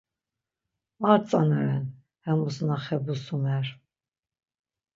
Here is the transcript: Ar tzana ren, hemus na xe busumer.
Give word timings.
Ar 1.09 1.19
tzana 1.23 1.59
ren, 1.65 1.85
hemus 2.25 2.57
na 2.67 2.77
xe 2.85 2.95
busumer. 3.05 3.67